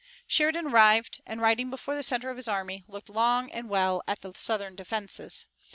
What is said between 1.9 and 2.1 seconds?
the